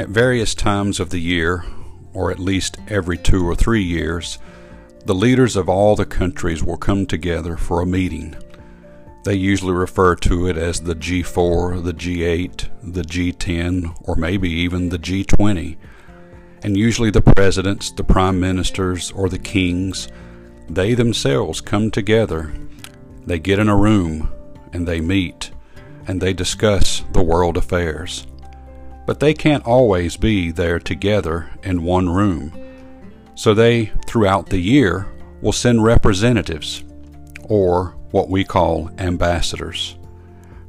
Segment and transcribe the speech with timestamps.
[0.00, 1.62] At various times of the year,
[2.14, 4.38] or at least every two or three years,
[5.04, 8.34] the leaders of all the countries will come together for a meeting.
[9.24, 14.88] They usually refer to it as the G4, the G8, the G10, or maybe even
[14.88, 15.76] the G20.
[16.62, 20.08] And usually the presidents, the prime ministers, or the kings,
[20.66, 22.54] they themselves come together.
[23.26, 24.32] They get in a room
[24.72, 25.50] and they meet
[26.06, 28.26] and they discuss the world affairs.
[29.06, 32.52] But they can't always be there together in one room.
[33.34, 35.06] So they, throughout the year,
[35.40, 36.84] will send representatives,
[37.44, 39.96] or what we call ambassadors.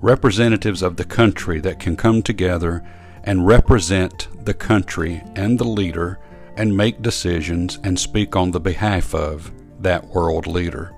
[0.00, 2.82] Representatives of the country that can come together
[3.24, 6.18] and represent the country and the leader
[6.56, 10.92] and make decisions and speak on the behalf of that world leader.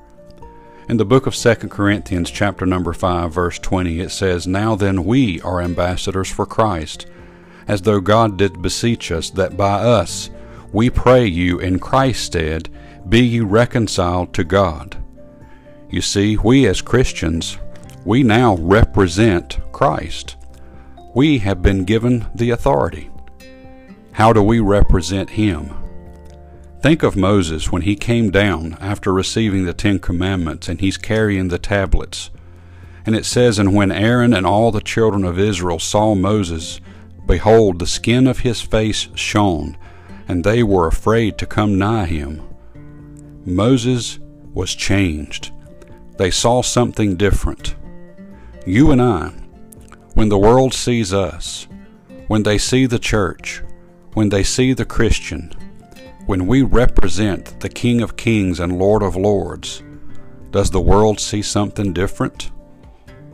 [0.88, 5.04] In the book of 2 Corinthians chapter number 5 verse 20 it says, "Now then
[5.04, 7.06] we are ambassadors for Christ,
[7.68, 10.30] as though God did beseech us that by us
[10.72, 12.68] we pray you in Christ's stead
[13.08, 14.96] be ye reconciled to God."
[15.90, 17.56] You see, we as Christians,
[18.04, 20.36] we now represent Christ.
[21.14, 23.10] We have been given the authority.
[24.12, 25.70] How do we represent Him?
[26.80, 31.48] Think of Moses when he came down after receiving the Ten Commandments and he's carrying
[31.48, 32.30] the tablets.
[33.04, 36.80] And it says, And when Aaron and all the children of Israel saw Moses,
[37.28, 39.76] behold, the skin of his face shone,
[40.26, 42.42] and they were afraid to come nigh him.
[43.44, 44.18] Moses
[44.52, 45.52] was changed.
[46.16, 47.76] They saw something different.
[48.66, 49.28] You and I,
[50.14, 51.68] when the world sees us,
[52.26, 53.62] when they see the church,
[54.14, 55.52] when they see the Christian,
[56.26, 59.82] when we represent the King of Kings and Lord of Lords,
[60.50, 62.50] does the world see something different?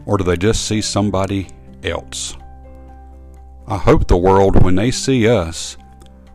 [0.04, 1.48] Or do they just see somebody
[1.82, 2.36] else?
[3.66, 5.78] I hope the world, when they see us,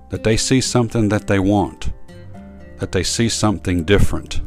[0.10, 1.92] that they see something that they want,
[2.78, 4.42] that they see something different,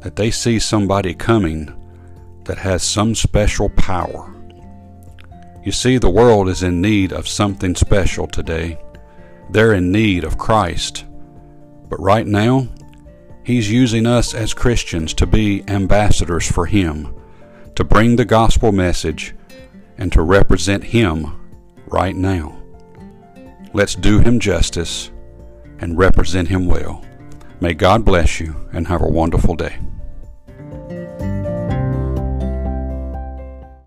[0.00, 1.74] that they see somebody coming
[2.44, 4.34] that has some special power.
[5.64, 8.78] You see, the world is in need of something special today.
[9.48, 11.06] They're in need of Christ.
[11.88, 12.68] But right now,
[13.42, 17.14] He's using us as Christians to be ambassadors for Him,
[17.74, 19.34] to bring the gospel message,
[19.96, 21.39] and to represent Him
[21.92, 22.60] right now.
[23.72, 25.10] Let's do Him justice
[25.78, 27.04] and represent Him well.
[27.60, 29.78] May God bless you and have a wonderful day.